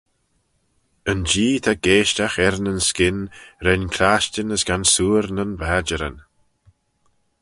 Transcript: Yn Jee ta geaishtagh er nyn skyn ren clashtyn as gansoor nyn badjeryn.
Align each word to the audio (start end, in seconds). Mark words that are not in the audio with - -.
Yn 1.11 1.21
Jee 1.31 1.61
ta 1.63 1.73
geaishtagh 1.83 2.39
er 2.45 2.55
nyn 2.63 2.81
skyn 2.89 3.19
ren 3.65 3.83
clashtyn 3.95 4.53
as 4.55 4.63
gansoor 4.67 5.25
nyn 5.35 5.53
badjeryn. 5.61 6.17